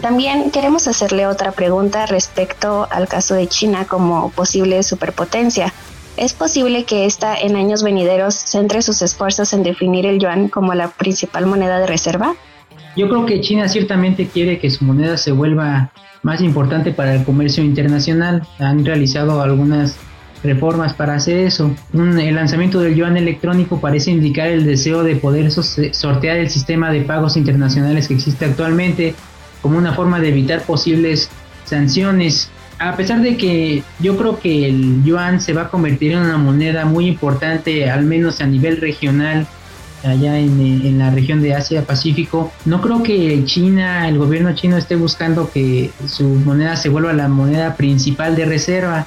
También 0.00 0.50
queremos 0.50 0.88
hacerle 0.88 1.26
otra 1.26 1.52
pregunta 1.52 2.06
respecto 2.06 2.88
al 2.90 3.08
caso 3.08 3.34
de 3.34 3.46
China 3.46 3.86
como 3.86 4.30
posible 4.30 4.82
superpotencia. 4.82 5.72
¿Es 6.16 6.32
posible 6.32 6.84
que 6.84 7.04
ésta 7.04 7.36
en 7.36 7.56
años 7.56 7.82
venideros 7.82 8.34
centre 8.34 8.80
sus 8.80 9.02
esfuerzos 9.02 9.52
en 9.52 9.62
definir 9.62 10.06
el 10.06 10.18
yuan 10.18 10.48
como 10.48 10.74
la 10.74 10.88
principal 10.88 11.46
moneda 11.46 11.78
de 11.78 11.86
reserva? 11.86 12.34
Yo 12.96 13.08
creo 13.08 13.26
que 13.26 13.42
China 13.42 13.68
ciertamente 13.68 14.26
quiere 14.26 14.58
que 14.58 14.70
su 14.70 14.84
moneda 14.84 15.18
se 15.18 15.32
vuelva 15.32 15.90
más 16.26 16.40
importante 16.40 16.90
para 16.90 17.14
el 17.14 17.22
comercio 17.22 17.62
internacional. 17.62 18.42
Han 18.58 18.84
realizado 18.84 19.40
algunas 19.42 19.96
reformas 20.42 20.92
para 20.92 21.14
hacer 21.14 21.38
eso. 21.38 21.70
el 21.94 22.34
lanzamiento 22.34 22.80
del 22.80 22.96
yuan 22.96 23.16
electrónico 23.16 23.80
parece 23.80 24.10
indicar 24.10 24.48
el 24.48 24.66
deseo 24.66 25.04
de 25.04 25.14
poder 25.14 25.52
sortear 25.52 26.36
el 26.38 26.50
sistema 26.50 26.90
de 26.90 27.02
pagos 27.02 27.36
internacionales 27.36 28.08
que 28.08 28.14
existe 28.14 28.44
actualmente 28.44 29.14
como 29.62 29.78
una 29.78 29.92
forma 29.92 30.18
de 30.18 30.30
evitar 30.30 30.62
posibles 30.62 31.30
sanciones. 31.64 32.50
A 32.80 32.96
pesar 32.96 33.22
de 33.22 33.36
que 33.36 33.84
yo 34.00 34.16
creo 34.16 34.40
que 34.40 34.68
el 34.68 35.04
yuan 35.04 35.40
se 35.40 35.52
va 35.52 35.62
a 35.62 35.68
convertir 35.68 36.10
en 36.12 36.18
una 36.18 36.38
moneda 36.38 36.86
muy 36.86 37.06
importante, 37.06 37.88
al 37.88 38.04
menos 38.04 38.40
a 38.40 38.46
nivel 38.48 38.80
regional, 38.80 39.46
allá 40.04 40.38
en, 40.38 40.60
en, 40.60 40.98
la 40.98 41.10
región 41.10 41.42
de 41.42 41.54
Asia 41.54 41.82
Pacífico. 41.82 42.52
No 42.64 42.80
creo 42.80 43.02
que 43.02 43.44
China, 43.44 44.08
el 44.08 44.18
gobierno 44.18 44.54
chino 44.54 44.76
esté 44.76 44.96
buscando 44.96 45.50
que 45.50 45.90
su 46.06 46.24
moneda 46.24 46.76
se 46.76 46.88
vuelva 46.88 47.12
la 47.12 47.28
moneda 47.28 47.76
principal 47.76 48.36
de 48.36 48.44
reserva. 48.44 49.06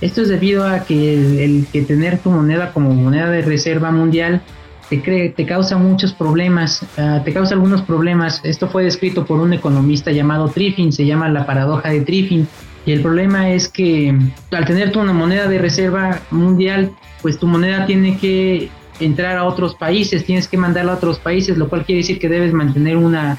Esto 0.00 0.22
es 0.22 0.28
debido 0.28 0.66
a 0.66 0.84
que 0.84 1.44
el, 1.44 1.66
que 1.72 1.82
tener 1.82 2.18
tu 2.18 2.30
moneda 2.30 2.72
como 2.72 2.94
moneda 2.94 3.28
de 3.28 3.42
reserva 3.42 3.90
mundial 3.90 4.42
te, 4.88 5.02
cree, 5.02 5.28
te 5.28 5.46
causa 5.46 5.76
muchos 5.76 6.12
problemas, 6.12 6.84
ah, 6.96 7.20
te 7.24 7.32
causa 7.32 7.54
algunos 7.54 7.82
problemas. 7.82 8.40
Esto 8.44 8.68
fue 8.68 8.84
descrito 8.84 9.26
por 9.26 9.40
un 9.40 9.52
economista 9.52 10.10
llamado 10.10 10.48
Triffin, 10.48 10.92
se 10.92 11.06
llama 11.06 11.28
la 11.28 11.46
paradoja 11.46 11.90
de 11.90 12.00
Triffin. 12.00 12.48
Y 12.86 12.92
el 12.92 13.02
problema 13.02 13.50
es 13.50 13.68
que 13.68 14.18
al 14.50 14.64
tener 14.64 14.90
tu 14.90 15.00
una 15.00 15.12
moneda 15.12 15.48
de 15.48 15.58
reserva 15.58 16.20
mundial, 16.30 16.92
pues 17.20 17.38
tu 17.38 17.46
moneda 17.46 17.84
tiene 17.84 18.16
que 18.16 18.70
entrar 19.00 19.36
a 19.36 19.44
otros 19.44 19.74
países, 19.74 20.24
tienes 20.24 20.48
que 20.48 20.56
mandarla 20.56 20.92
a 20.92 20.94
otros 20.96 21.18
países, 21.18 21.56
lo 21.56 21.68
cual 21.68 21.84
quiere 21.84 22.02
decir 22.02 22.18
que 22.18 22.28
debes 22.28 22.52
mantener 22.52 22.96
una 22.96 23.38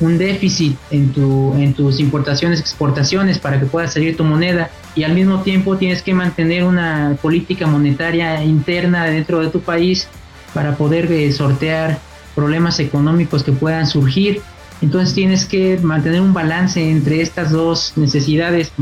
un 0.00 0.16
déficit 0.16 0.76
en, 0.90 1.12
tu, 1.12 1.54
en 1.54 1.74
tus 1.74 2.00
importaciones, 2.00 2.58
exportaciones 2.58 3.38
para 3.38 3.60
que 3.60 3.66
pueda 3.66 3.86
salir 3.86 4.16
tu 4.16 4.24
moneda 4.24 4.70
y 4.94 5.04
al 5.04 5.12
mismo 5.12 5.42
tiempo 5.42 5.76
tienes 5.76 6.02
que 6.02 6.14
mantener 6.14 6.64
una 6.64 7.16
política 7.20 7.66
monetaria 7.66 8.42
interna 8.42 9.04
dentro 9.04 9.40
de 9.40 9.48
tu 9.48 9.60
país 9.60 10.08
para 10.54 10.76
poder 10.76 11.10
eh, 11.12 11.30
sortear 11.32 11.98
problemas 12.34 12.80
económicos 12.80 13.44
que 13.44 13.52
puedan 13.52 13.86
surgir. 13.86 14.40
Entonces 14.80 15.14
tienes 15.14 15.44
que 15.44 15.78
mantener 15.82 16.22
un 16.22 16.32
balance 16.32 16.90
entre 16.90 17.20
estas 17.20 17.50
dos 17.50 17.92
necesidades, 17.96 18.72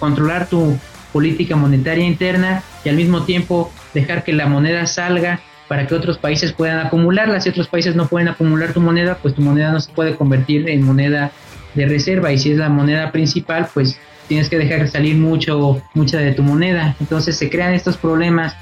controlar 0.00 0.48
tu 0.48 0.76
política 1.12 1.56
monetaria 1.56 2.04
interna 2.04 2.62
y 2.84 2.88
al 2.88 2.96
mismo 2.96 3.24
tiempo 3.24 3.72
dejar 3.94 4.24
que 4.24 4.32
la 4.32 4.46
moneda 4.46 4.86
salga 4.86 5.40
para 5.68 5.86
que 5.86 5.94
otros 5.94 6.18
países 6.18 6.52
puedan 6.52 6.84
acumularla. 6.84 7.40
Si 7.40 7.48
otros 7.50 7.68
países 7.68 7.94
no 7.94 8.06
pueden 8.06 8.28
acumular 8.28 8.72
tu 8.72 8.80
moneda, 8.80 9.18
pues 9.20 9.34
tu 9.34 9.42
moneda 9.42 9.70
no 9.70 9.80
se 9.80 9.92
puede 9.92 10.16
convertir 10.16 10.68
en 10.68 10.82
moneda 10.82 11.30
de 11.74 11.86
reserva. 11.86 12.32
Y 12.32 12.38
si 12.38 12.52
es 12.52 12.58
la 12.58 12.70
moneda 12.70 13.12
principal, 13.12 13.68
pues 13.72 13.98
tienes 14.28 14.48
que 14.48 14.58
dejar 14.58 14.88
salir 14.88 15.16
mucho, 15.16 15.82
mucha 15.94 16.18
de 16.18 16.32
tu 16.32 16.42
moneda. 16.42 16.96
Entonces 17.00 17.36
se 17.36 17.50
crean 17.50 17.74
estos 17.74 17.96
problemas. 17.96 18.56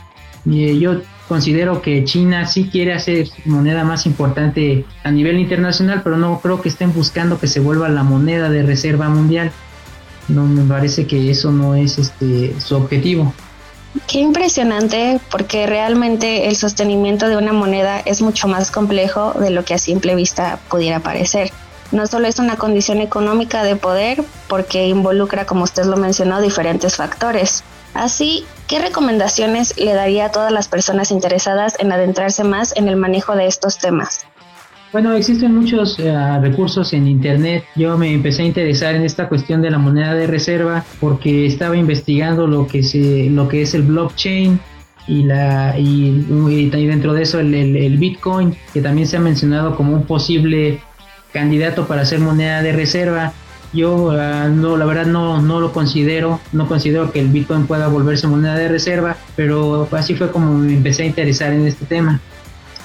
Y 0.45 0.65
eh, 0.65 0.79
yo 0.79 1.03
considero 1.29 1.83
que 1.83 2.05
China 2.05 2.47
sí 2.47 2.69
quiere 2.71 2.93
hacer 2.93 3.29
moneda 3.45 3.85
más 3.85 4.07
importante 4.07 4.85
a 5.03 5.11
nivel 5.11 5.39
internacional, 5.39 6.03
pero 6.03 6.17
no 6.17 6.41
creo 6.41 6.61
que 6.61 6.69
estén 6.69 6.93
buscando 6.93 7.39
que 7.39 7.47
se 7.49 7.61
vuelva 7.61 7.89
la 7.89 8.03
moneda 8.05 8.49
de 8.49 8.63
reserva 8.63 9.09
mundial. 9.09 9.51
No 10.29 10.45
me 10.45 10.63
parece 10.63 11.07
que 11.07 11.31
eso 11.31 11.53
no 11.53 11.75
es 11.75 11.99
este 11.99 12.59
su 12.61 12.77
objetivo. 12.77 13.33
Qué 14.07 14.21
impresionante, 14.21 15.21
porque 15.31 15.67
realmente 15.67 16.49
el 16.49 16.57
sostenimiento 16.57 17.29
de 17.29 17.37
una 17.37 17.53
moneda 17.53 18.01
es 18.01 18.21
mucho 18.21 18.47
más 18.47 18.71
complejo 18.71 19.33
de 19.33 19.51
lo 19.51 19.65
que 19.65 19.75
a 19.75 19.79
simple 19.79 20.15
vista 20.15 20.59
pudiera 20.69 21.01
parecer. 21.01 21.51
No 21.93 22.07
solo 22.07 22.27
es 22.27 22.39
una 22.39 22.57
condición 22.57 23.01
económica 23.01 23.63
de 23.63 23.77
poder, 23.77 24.23
porque 24.49 24.89
involucra, 24.89 25.47
como 25.47 25.65
usted 25.65 25.85
lo 25.85 25.97
mencionó, 25.97 26.41
diferentes 26.41 26.97
factores. 26.97 27.63
Así, 27.95 28.45
¿qué 28.67 28.79
recomendaciones 28.81 29.79
le 29.79 29.95
daría 29.95 30.27
a 30.27 30.31
todas 30.31 30.53
las 30.53 30.69
personas 30.69 31.11
interesadas 31.11 31.75
en 31.79 31.91
adentrarse 31.93 32.45
más 32.45 32.77
en 32.77 32.89
el 32.89 32.97
manejo 32.97 33.35
de 33.35 33.47
estos 33.47 33.79
temas? 33.79 34.27
Bueno, 34.97 35.13
existen 35.13 35.55
muchos 35.55 35.99
eh, 35.99 36.11
recursos 36.41 36.95
en 36.95 37.07
Internet. 37.07 37.65
Yo 37.75 37.99
me 37.99 38.15
empecé 38.15 38.45
a 38.45 38.47
interesar 38.47 38.95
en 38.95 39.03
esta 39.03 39.29
cuestión 39.29 39.61
de 39.61 39.71
la 39.71 39.77
moneda 39.77 40.15
de 40.15 40.27
reserva 40.27 40.87
porque 41.01 41.45
estaba 41.45 41.77
investigando 41.77 42.47
lo 42.47 42.67
que, 42.67 42.83
se, 42.83 43.29
lo 43.29 43.47
que 43.47 43.61
es 43.61 43.75
el 43.75 43.83
blockchain 43.83 44.59
y, 45.07 45.25
la, 45.25 45.79
y, 45.79 46.71
dentro 46.71 47.13
de 47.13 47.25
eso 47.25 47.41
el, 47.41 47.99
Bitcoin, 47.99 48.57
que 48.73 48.81
también 48.81 49.07
se 49.07 49.19
ha 49.19 49.21
mencionado 49.21 49.77
como 49.77 49.93
un 49.93 50.05
posible 50.05 50.81
candidato 51.31 51.87
para 51.87 52.07
ser 52.07 52.21
moneda 52.21 52.63
de 52.63 52.73
reserva. 52.73 53.35
Yo 53.75 54.13
ah, 54.13 54.49
no, 54.49 54.79
la 54.79 54.87
verdad 54.87 55.05
no, 55.05 55.43
no 55.43 55.61
lo 55.61 55.73
considero, 55.75 56.41
no 56.53 56.67
considero 56.69 57.13
que 57.13 57.21
el 57.21 57.29
Bitcoin 57.29 57.67
pueda 57.67 57.89
volverse 57.89 58.29
moneda 58.29 58.57
de 58.57 58.69
reserva, 58.69 59.19
pero 59.37 59.87
así 59.93 60.15
fue 60.15 60.31
como 60.31 60.55
me 60.55 60.73
empecé 60.73 61.03
a 61.03 61.07
interesar 61.07 61.53
en 61.53 61.67
este 61.67 61.85
tema. 61.85 62.19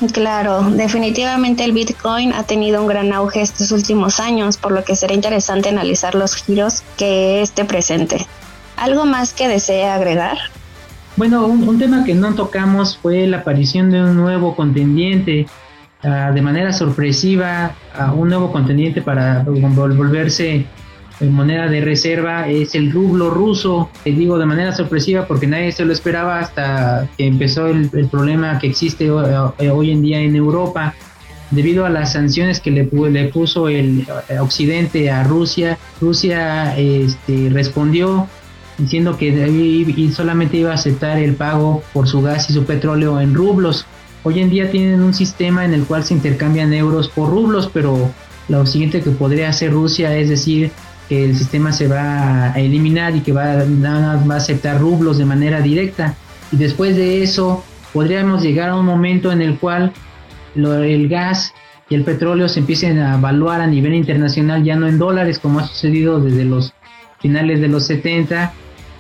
Claro, 0.10 0.64
definitivamente 0.72 1.64
el 1.64 1.74
Bitcoin 1.74 2.34
ha 2.34 2.44
tenido 2.44 2.82
un 2.82 2.88
gran 2.88 3.14
auge 3.14 3.42
estos 3.42 3.72
últimos 3.72 4.20
años, 4.20 4.58
por 4.58 4.72
lo 4.72 4.84
que 4.84 4.96
será 4.96 5.14
interesante 5.14 5.70
analizar 5.70 6.16
los 6.16 6.36
giros 6.36 6.82
que 6.98 7.42
esté 7.42 7.66
presente. 7.66 8.26
¿Algo 8.78 9.06
más 9.06 9.34
que 9.34 9.48
desee 9.48 9.86
agregar? 9.86 10.38
Bueno, 11.18 11.46
un, 11.46 11.78
tema 11.78 12.04
que 12.04 12.16
no 12.16 12.34
tocamos 12.34 12.98
fue 12.98 13.28
la 13.28 13.38
aparición 13.38 13.92
de 13.92 14.02
un 14.02 14.16
nuevo 14.16 14.56
contendiente, 14.56 15.46
ah, 16.04 16.32
de 16.34 16.42
manera 16.42 16.74
sorpresiva, 16.74 17.76
un 18.16 18.30
nuevo 18.30 18.52
contendiente 18.52 19.02
para 19.04 19.44
volverse 19.46 20.66
moneda 21.30 21.68
de 21.68 21.82
reserva 21.82 22.48
es 22.48 22.76
el 22.76 22.92
rublo 22.92 23.30
ruso, 23.30 23.90
te 24.04 24.12
digo 24.12 24.38
de 24.38 24.46
manera 24.46 24.74
sorpresiva 24.74 25.28
porque 25.28 25.48
nadie 25.48 25.72
se 25.72 25.86
lo 25.86 25.94
esperaba 25.94 26.40
hasta 26.40 27.08
que 27.18 27.28
empezó 27.28 27.68
el, 27.68 27.90
problema 28.10 28.58
que 28.60 28.68
existe 28.68 29.06
eh, 29.06 29.70
hoy 29.70 29.92
en 29.92 30.02
día 30.02 30.20
en 30.20 30.36
Europa 30.36 30.96
debido 31.52 31.86
a 31.86 31.90
las 31.90 32.14
sanciones 32.14 32.60
que 32.60 32.72
le, 32.72 32.90
le 33.10 33.26
puso 33.26 33.68
el 33.70 34.08
eh, 34.30 34.40
occidente 34.40 35.12
a 35.12 35.24
Rusia. 35.24 35.78
Rusia 36.00 36.76
este, 36.78 37.50
respondió 37.52 38.28
diciendo 38.78 39.16
que 39.18 40.12
solamente 40.16 40.58
iba 40.58 40.72
a 40.72 40.76
aceptar 40.76 41.20
el 41.20 41.36
pago 41.36 41.84
por 41.94 42.08
su 42.08 42.22
gas 42.22 42.50
y 42.50 42.54
su 42.54 42.64
petróleo 42.64 43.20
en 43.20 43.36
rublos. 43.36 43.86
Hoy 44.24 44.40
en 44.40 44.50
día 44.50 44.72
tienen 44.72 45.02
un 45.02 45.14
sistema 45.14 45.66
en 45.66 45.74
el 45.74 45.84
cual 45.84 46.04
se 46.04 46.14
intercambian 46.14 46.74
euros 46.74 47.10
por 47.10 47.30
rublos, 47.30 47.70
pero 47.72 48.12
lo 48.50 48.66
siguiente 48.66 49.02
que 49.02 49.12
podría 49.12 49.50
hacer 49.50 49.72
Rusia 49.72 50.16
es 50.18 50.30
decir 50.30 50.72
que 51.12 51.26
el 51.26 51.36
sistema 51.36 51.74
se 51.74 51.90
va 51.90 52.54
a 52.54 52.58
eliminar 52.58 53.14
y 53.18 53.20
que 53.20 53.34
va, 53.34 53.66
va 53.66 54.34
a 54.34 54.38
aceptar 54.38 54.80
rublos 54.80 55.18
de 55.18 55.26
manera 55.26 55.60
directa. 55.60 56.16
Y 56.54 56.56
después 56.56 56.96
de 56.96 57.22
eso 57.22 57.66
podríamos 57.92 58.42
llegar 58.42 58.70
a 58.70 58.78
un 58.78 58.86
momento 58.86 59.30
en 59.30 59.42
el 59.42 59.60
cual 59.60 59.92
el 60.56 61.10
gas 61.10 61.54
y 61.90 61.96
el 61.96 62.06
petróleo 62.06 62.48
se 62.48 62.62
empiecen 62.62 62.98
a 63.00 63.18
evaluar 63.18 63.60
a 63.60 63.68
nivel 63.68 63.94
internacional 63.94 64.64
ya 64.64 64.78
no 64.78 64.88
en 64.88 65.00
dólares 65.00 65.38
como 65.38 65.60
ha 65.60 65.68
sucedido 65.68 66.22
desde 66.22 66.46
los 66.46 66.74
finales 67.20 67.60
de 67.60 67.68
los 67.68 67.88
70 67.88 68.54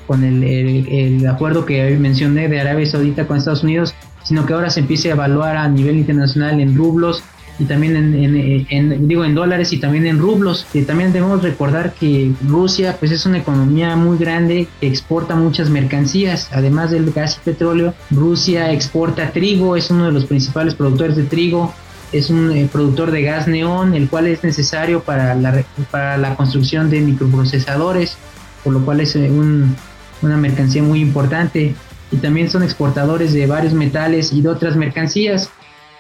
con 0.06 0.26
el, 0.26 0.44
el, 0.44 1.26
acuerdo 1.28 1.66
que 1.66 1.98
mencioné 1.98 2.50
de 2.50 2.60
Arabia 2.60 2.88
Saudita 2.88 3.26
con 3.26 3.38
Estados 3.38 3.64
Unidos, 3.64 3.96
sino 4.24 4.46
que 4.46 4.52
ahora 4.52 4.70
se 4.70 4.82
empiece 4.82 5.12
a 5.12 5.14
evaluar 5.14 5.56
a 5.56 5.70
nivel 5.70 5.96
internacional 5.96 6.60
en 6.60 6.76
rublos 6.76 7.24
y 7.62 7.66
también 7.66 7.96
en, 7.96 9.08
digo 9.08 9.24
en 9.24 9.36
dólares 9.36 9.72
y 9.72 9.78
también 9.78 10.08
en 10.08 10.18
rublos. 10.18 10.66
Y 10.74 10.82
también 10.82 11.14
debemos 11.14 11.44
recordar 11.44 11.94
que 11.94 12.32
Rusia 12.48 12.98
pues 13.00 13.12
es 13.12 13.24
una 13.28 13.38
economía 13.38 13.96
muy 13.96 14.18
grande 14.18 14.68
que 14.80 14.88
exporta 14.88 15.36
muchas 15.36 15.70
mercancías. 15.70 16.50
Además 16.52 16.90
del 16.90 17.12
gas 17.12 17.38
y 17.38 17.46
petróleo 17.46 17.94
Rusia 18.10 18.72
exporta 18.72 19.30
trigo 19.32 19.76
es 19.76 19.92
uno 19.92 20.08
de 20.08 20.12
los 20.12 20.26
principales 20.26 20.74
productores 20.74 21.16
de 21.16 21.24
trigo 21.24 21.72
es 22.12 22.30
un 22.32 22.52
eh, 22.52 22.68
productor 22.70 23.12
de 23.12 23.22
gas 23.22 23.48
neón 23.48 23.94
el 23.94 24.10
cual 24.10 24.28
es 24.28 24.44
necesario 24.44 25.02
para 25.02 25.36
la, 25.36 25.64
para 25.92 26.18
la 26.18 26.36
construcción 26.36 26.90
de 26.90 27.00
microprocesadores 27.00 28.18
por 28.64 28.74
lo 28.74 28.84
cual 28.84 29.02
es 29.02 29.16
eh, 29.16 29.30
una 29.30 30.38
mercancía 30.38 30.82
muy 30.82 31.00
importante. 31.00 31.76
Y 32.12 32.18
también 32.18 32.50
son 32.50 32.64
exportadores 32.64 33.34
de 33.34 33.46
varios 33.46 33.74
metales 33.74 34.34
y 34.34 34.42
de 34.42 34.50
otras 34.50 34.76
mercancías 34.76 35.50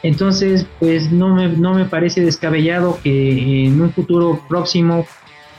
entonces, 0.03 0.65
pues 0.79 1.11
no 1.11 1.35
me, 1.35 1.47
no 1.49 1.73
me 1.73 1.85
parece 1.85 2.21
descabellado 2.21 2.99
que 3.03 3.65
en 3.67 3.79
un 3.79 3.91
futuro 3.91 4.41
próximo 4.49 5.05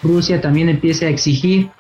Rusia 0.03 0.41
también 0.41 0.69
empiece 0.69 1.07
a 1.07 1.09
exigir 1.11 1.71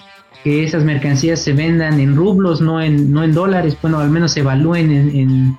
que 0.45 0.64
esas 0.64 0.85
mercancías 0.85 1.40
se 1.40 1.52
vendan 1.52 2.00
en 2.00 2.16
rublos, 2.16 2.61
no 2.61 2.81
en, 2.81 3.12
no 3.12 3.23
en 3.23 3.33
dólares, 3.33 3.76
bueno, 3.81 3.99
al 3.99 4.11
menos 4.11 4.33
se 4.33 4.40
evalúen 4.40 4.90
en, 4.90 5.16
en, 5.16 5.59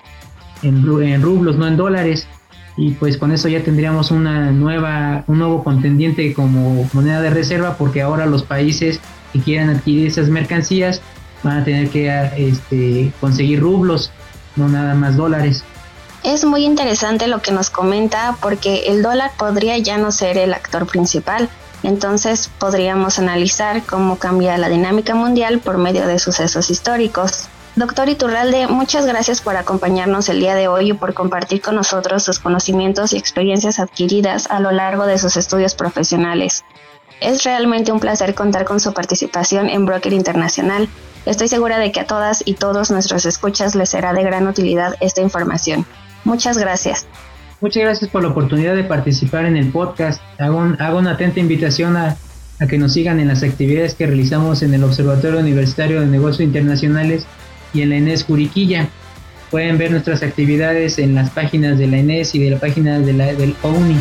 en, 0.61 1.21
rublos, 1.21 1.57
no 1.57 1.67
en 1.67 1.77
dólares. 1.77 2.27
Y 2.75 2.91
pues 2.91 3.17
con 3.17 3.31
eso 3.31 3.47
ya 3.47 3.63
tendríamos 3.63 4.09
una 4.09 4.51
nueva, 4.51 5.23
un 5.27 5.37
nuevo 5.37 5.63
contendiente 5.63 6.33
como 6.33 6.89
moneda 6.93 7.21
de 7.21 7.29
reserva, 7.29 7.77
porque 7.77 8.01
ahora 8.01 8.25
los 8.25 8.43
países 8.43 8.99
que 9.31 9.39
quieran 9.39 9.69
adquirir 9.69 10.07
esas 10.07 10.27
mercancías 10.29 11.01
van 11.43 11.59
a 11.59 11.63
tener 11.63 11.89
que 11.89 12.11
este, 12.37 13.11
conseguir 13.19 13.59
rublos, 13.59 14.11
no 14.55 14.69
nada 14.69 14.95
más 14.95 15.15
dólares. 15.15 15.63
Es 16.23 16.45
muy 16.45 16.63
interesante 16.63 17.27
lo 17.27 17.41
que 17.41 17.51
nos 17.51 17.69
comenta 17.69 18.37
porque 18.41 18.85
el 18.87 19.01
dólar 19.01 19.31
podría 19.37 19.77
ya 19.77 19.97
no 19.97 20.09
ser 20.13 20.37
el 20.37 20.53
actor 20.53 20.87
principal, 20.87 21.49
entonces 21.83 22.49
podríamos 22.59 23.19
analizar 23.19 23.83
cómo 23.83 24.17
cambia 24.17 24.57
la 24.57 24.69
dinámica 24.69 25.15
mundial 25.15 25.59
por 25.59 25.77
medio 25.77 26.07
de 26.07 26.19
sucesos 26.19 26.69
históricos. 26.69 27.49
Doctor 27.75 28.07
Iturralde, 28.07 28.67
muchas 28.67 29.05
gracias 29.05 29.41
por 29.41 29.57
acompañarnos 29.57 30.29
el 30.29 30.39
día 30.39 30.55
de 30.55 30.69
hoy 30.69 30.91
y 30.91 30.93
por 30.93 31.13
compartir 31.13 31.61
con 31.61 31.75
nosotros 31.75 32.23
sus 32.23 32.39
conocimientos 32.39 33.11
y 33.11 33.17
experiencias 33.17 33.79
adquiridas 33.79 34.49
a 34.49 34.61
lo 34.61 34.71
largo 34.71 35.05
de 35.05 35.17
sus 35.17 35.35
estudios 35.35 35.75
profesionales. 35.75 36.63
Es 37.19 37.43
realmente 37.43 37.91
un 37.91 37.99
placer 37.99 38.33
contar 38.33 38.63
con 38.63 38.79
su 38.79 38.93
participación 38.93 39.69
en 39.69 39.85
Broker 39.85 40.13
Internacional. 40.13 40.87
Estoy 41.25 41.49
segura 41.49 41.79
de 41.79 41.91
que 41.91 41.99
a 41.99 42.07
todas 42.07 42.43
y 42.45 42.53
todos 42.53 42.91
nuestros 42.91 43.25
escuchas 43.25 43.75
les 43.75 43.89
será 43.89 44.13
de 44.13 44.23
gran 44.23 44.47
utilidad 44.47 44.95
esta 45.01 45.21
información. 45.21 45.85
Muchas 46.23 46.57
gracias. 46.57 47.05
Muchas 47.61 47.83
gracias 47.83 48.09
por 48.09 48.23
la 48.23 48.29
oportunidad 48.29 48.75
de 48.75 48.83
participar 48.83 49.45
en 49.45 49.55
el 49.55 49.69
podcast. 49.69 50.21
Hago, 50.37 50.57
una 50.57 51.11
atenta 51.11 51.39
invitación 51.39 51.95
a, 51.95 52.17
que 52.67 52.77
nos 52.77 52.93
sigan 52.93 53.19
en 53.19 53.29
las 53.29 53.43
actividades 53.43 53.95
que 53.95 54.05
realizamos 54.05 54.63
en 54.63 54.73
el 54.73 54.83
Observatorio 54.83 55.39
Universitario 55.39 56.01
de 56.01 56.07
Negocios 56.07 56.41
Internacionales 56.41 57.25
y 57.73 57.81
en 57.81 57.89
la 57.89 57.97
ENES 57.97 58.25
Juriquilla. 58.25 58.89
Pueden 59.51 59.77
ver 59.77 59.91
nuestras 59.91 60.23
actividades 60.23 60.99
en 60.99 61.15
las 61.15 61.29
páginas 61.29 61.77
de 61.77 61.87
la 61.87 61.97
ENES 61.97 62.35
y 62.35 62.39
de 62.39 62.51
la 62.51 62.59
página 62.59 62.99
de 62.99 63.13
la, 63.13 63.33
del 63.33 63.55
OUNI. 63.61 63.97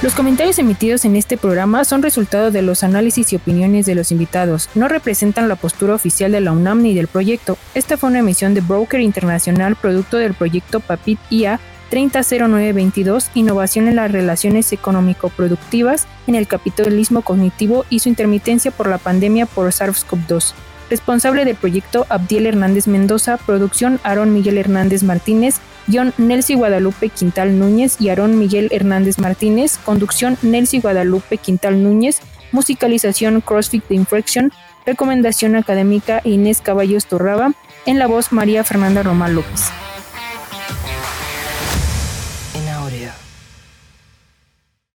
Los 0.00 0.14
comentarios 0.14 0.60
emitidos 0.60 1.04
en 1.04 1.16
este 1.16 1.36
programa 1.36 1.84
son 1.84 2.04
resultado 2.04 2.52
de 2.52 2.62
los 2.62 2.84
análisis 2.84 3.32
y 3.32 3.36
opiniones 3.36 3.84
de 3.84 3.96
los 3.96 4.12
invitados, 4.12 4.70
no 4.76 4.86
representan 4.86 5.48
la 5.48 5.56
postura 5.56 5.96
oficial 5.96 6.30
de 6.30 6.40
la 6.40 6.52
UNAM 6.52 6.82
ni 6.82 6.94
del 6.94 7.08
proyecto. 7.08 7.58
Esta 7.74 7.96
fue 7.96 8.10
una 8.10 8.20
emisión 8.20 8.54
de 8.54 8.60
Broker 8.60 9.00
Internacional 9.00 9.74
producto 9.74 10.16
del 10.16 10.34
proyecto 10.34 10.78
PAPIT 10.78 11.18
IA 11.30 11.58
300922 11.90 13.30
Innovación 13.34 13.88
en 13.88 13.96
las 13.96 14.12
relaciones 14.12 14.72
económico-productivas 14.72 16.06
en 16.28 16.36
el 16.36 16.46
capitalismo 16.46 17.22
cognitivo 17.22 17.84
y 17.90 17.98
su 17.98 18.08
intermitencia 18.08 18.70
por 18.70 18.86
la 18.86 18.98
pandemia 18.98 19.46
por 19.46 19.68
SARS-CoV-2. 19.68 20.54
Responsable 20.90 21.44
del 21.44 21.56
proyecto 21.56 22.06
Abdiel 22.08 22.46
Hernández 22.46 22.86
Mendoza, 22.86 23.36
producción 23.36 24.00
Aarón 24.02 24.32
Miguel 24.32 24.58
Hernández 24.58 25.02
Martínez, 25.02 25.60
Guión 25.88 26.12
Nelsi 26.18 26.54
Guadalupe 26.54 27.08
Quintal 27.08 27.58
Núñez 27.58 27.96
y 27.98 28.10
Aarón 28.10 28.38
Miguel 28.38 28.68
Hernández 28.72 29.18
Martínez. 29.18 29.78
Conducción 29.78 30.36
Nelsi 30.42 30.80
Guadalupe 30.80 31.38
Quintal 31.38 31.82
Núñez. 31.82 32.20
Musicalización 32.52 33.40
CrossFit 33.40 33.88
de 33.88 33.94
Infraction. 33.94 34.52
Recomendación 34.84 35.56
académica 35.56 36.20
Inés 36.24 36.60
Caballos 36.60 37.06
Torraba. 37.06 37.52
En 37.86 37.98
la 37.98 38.06
voz 38.06 38.32
María 38.32 38.64
Fernanda 38.64 39.02
Román 39.02 39.34
López. 39.34 39.70